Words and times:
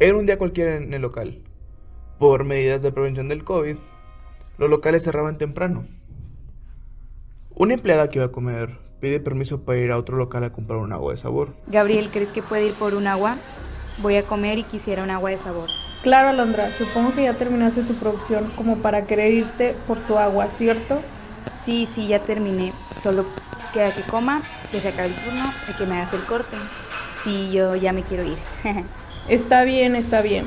Era 0.00 0.16
un 0.16 0.26
día 0.26 0.38
cualquiera 0.38 0.76
en 0.76 0.94
el 0.94 1.02
local. 1.02 1.42
Por 2.20 2.44
medidas 2.44 2.82
de 2.82 2.92
prevención 2.92 3.28
del 3.28 3.42
COVID, 3.42 3.76
los 4.56 4.70
locales 4.70 5.02
cerraban 5.02 5.38
temprano. 5.38 5.88
Una 7.50 7.74
empleada 7.74 8.08
que 8.08 8.18
iba 8.18 8.26
a 8.26 8.30
comer 8.30 8.78
pide 9.00 9.18
permiso 9.18 9.64
para 9.64 9.80
ir 9.80 9.90
a 9.90 9.98
otro 9.98 10.16
local 10.16 10.44
a 10.44 10.52
comprar 10.52 10.78
un 10.78 10.92
agua 10.92 11.14
de 11.14 11.18
sabor. 11.18 11.56
Gabriel, 11.66 12.10
¿crees 12.12 12.28
que 12.28 12.42
puede 12.42 12.68
ir 12.68 12.74
por 12.74 12.94
un 12.94 13.08
agua? 13.08 13.38
Voy 14.00 14.14
a 14.14 14.22
comer 14.22 14.58
y 14.58 14.62
quisiera 14.62 15.02
un 15.02 15.10
agua 15.10 15.30
de 15.30 15.38
sabor. 15.38 15.68
Claro, 16.04 16.28
Alondra, 16.28 16.70
supongo 16.70 17.12
que 17.12 17.24
ya 17.24 17.34
terminaste 17.34 17.82
tu 17.82 17.94
producción 17.94 18.52
como 18.54 18.76
para 18.76 19.04
querer 19.04 19.32
irte 19.32 19.74
por 19.88 19.98
tu 20.06 20.16
agua, 20.16 20.48
¿cierto? 20.50 21.00
Sí, 21.64 21.88
sí, 21.92 22.06
ya 22.06 22.22
terminé. 22.22 22.70
Solo 23.02 23.24
queda 23.72 23.92
que 23.92 24.02
coma, 24.02 24.42
que 24.70 24.78
se 24.78 24.90
acabe 24.90 25.08
el 25.08 25.14
turno 25.16 25.44
y 25.68 25.76
que 25.76 25.86
me 25.86 25.96
hagas 25.96 26.14
el 26.14 26.24
corte. 26.24 26.56
Sí, 27.24 27.50
yo 27.50 27.74
ya 27.74 27.92
me 27.92 28.04
quiero 28.04 28.22
ir. 28.22 28.38
está 29.28 29.64
bien, 29.64 29.96
está 29.96 30.22
bien. 30.22 30.44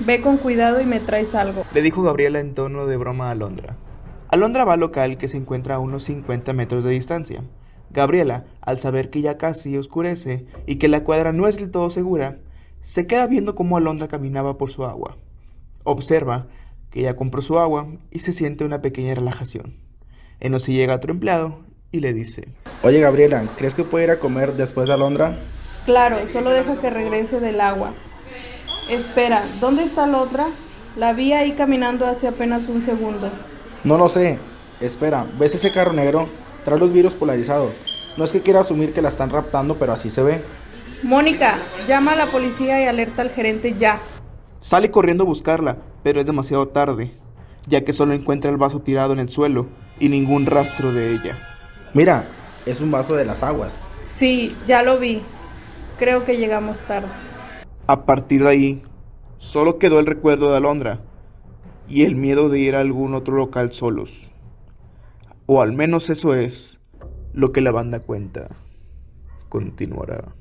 Ve 0.00 0.20
con 0.20 0.38
cuidado 0.38 0.80
y 0.80 0.84
me 0.84 1.00
traes 1.00 1.34
algo. 1.34 1.64
Le 1.74 1.82
dijo 1.82 2.02
Gabriela 2.02 2.40
en 2.40 2.54
tono 2.54 2.86
de 2.86 2.96
broma 2.96 3.28
a 3.28 3.32
Alondra. 3.32 3.76
Alondra 4.28 4.64
va 4.64 4.74
al 4.74 4.80
local 4.80 5.18
que 5.18 5.28
se 5.28 5.36
encuentra 5.36 5.74
a 5.74 5.78
unos 5.78 6.04
50 6.04 6.52
metros 6.52 6.84
de 6.84 6.90
distancia. 6.90 7.42
Gabriela, 7.90 8.44
al 8.60 8.80
saber 8.80 9.10
que 9.10 9.20
ya 9.20 9.36
casi 9.36 9.76
oscurece 9.76 10.46
y 10.66 10.76
que 10.76 10.88
la 10.88 11.02
cuadra 11.04 11.32
no 11.32 11.48
es 11.48 11.56
del 11.56 11.70
todo 11.70 11.90
segura, 11.90 12.38
se 12.80 13.06
queda 13.06 13.26
viendo 13.26 13.54
cómo 13.54 13.76
Alondra 13.76 14.08
caminaba 14.08 14.56
por 14.56 14.70
su 14.70 14.84
agua. 14.84 15.18
Observa 15.84 16.46
que 16.90 17.02
ya 17.02 17.16
compró 17.16 17.42
su 17.42 17.58
agua 17.58 17.88
y 18.10 18.20
se 18.20 18.32
siente 18.32 18.64
una 18.64 18.80
pequeña 18.80 19.14
relajación. 19.14 19.76
En 20.38 20.58
si 20.60 20.72
llega 20.72 20.94
otro 20.94 21.12
empleado 21.12 21.60
y 21.92 22.00
le 22.00 22.12
dice: 22.12 22.48
Oye 22.82 23.00
Gabriela, 23.00 23.44
¿crees 23.58 23.74
que 23.74 23.84
puede 23.84 24.04
ir 24.04 24.10
a 24.10 24.20
comer 24.20 24.54
después 24.54 24.88
de 24.88 24.94
Alondra? 24.94 25.38
Claro, 25.84 26.26
solo 26.26 26.50
deja 26.50 26.80
que 26.80 26.90
regrese 26.90 27.40
del 27.40 27.60
agua. 27.60 27.92
Espera, 28.90 29.44
¿dónde 29.60 29.84
está 29.84 30.04
la 30.08 30.18
otra? 30.18 30.46
La 30.96 31.12
vi 31.12 31.32
ahí 31.32 31.52
caminando 31.52 32.08
hace 32.08 32.26
apenas 32.26 32.66
un 32.66 32.82
segundo. 32.82 33.28
No 33.84 33.96
lo 33.96 34.08
sé. 34.08 34.40
Espera, 34.80 35.26
¿ves 35.38 35.54
ese 35.54 35.70
carro 35.70 35.92
negro? 35.92 36.26
Trae 36.64 36.76
los 36.76 36.92
virus 36.92 37.14
polarizados. 37.14 37.70
No 38.16 38.24
es 38.24 38.32
que 38.32 38.40
quiera 38.40 38.62
asumir 38.62 38.92
que 38.92 39.00
la 39.00 39.10
están 39.10 39.30
raptando, 39.30 39.76
pero 39.76 39.92
así 39.92 40.10
se 40.10 40.24
ve. 40.24 40.42
Mónica, 41.04 41.56
llama 41.86 42.12
a 42.12 42.16
la 42.16 42.26
policía 42.26 42.82
y 42.82 42.86
alerta 42.86 43.22
al 43.22 43.30
gerente 43.30 43.76
ya. 43.78 44.00
Sale 44.58 44.90
corriendo 44.90 45.22
a 45.22 45.26
buscarla, 45.26 45.76
pero 46.02 46.18
es 46.18 46.26
demasiado 46.26 46.66
tarde, 46.66 47.12
ya 47.68 47.84
que 47.84 47.92
solo 47.92 48.12
encuentra 48.12 48.50
el 48.50 48.56
vaso 48.56 48.80
tirado 48.80 49.12
en 49.12 49.20
el 49.20 49.28
suelo 49.28 49.66
y 50.00 50.08
ningún 50.08 50.46
rastro 50.46 50.92
de 50.92 51.12
ella. 51.12 51.38
Mira, 51.94 52.24
es 52.66 52.80
un 52.80 52.90
vaso 52.90 53.14
de 53.14 53.24
las 53.24 53.44
aguas. 53.44 53.72
Sí, 54.12 54.52
ya 54.66 54.82
lo 54.82 54.98
vi. 54.98 55.22
Creo 55.96 56.24
que 56.24 56.36
llegamos 56.36 56.78
tarde. 56.80 57.06
A 57.90 58.06
partir 58.06 58.44
de 58.44 58.48
ahí, 58.48 58.82
solo 59.38 59.80
quedó 59.80 59.98
el 59.98 60.06
recuerdo 60.06 60.52
de 60.52 60.58
Alondra 60.58 61.00
y 61.88 62.04
el 62.04 62.14
miedo 62.14 62.48
de 62.48 62.60
ir 62.60 62.76
a 62.76 62.80
algún 62.82 63.14
otro 63.14 63.34
local 63.34 63.72
solos. 63.72 64.30
O 65.46 65.60
al 65.60 65.72
menos 65.72 66.08
eso 66.08 66.34
es 66.34 66.78
lo 67.32 67.50
que 67.50 67.60
la 67.60 67.72
banda 67.72 67.98
cuenta. 67.98 68.46
Continuará. 69.48 70.39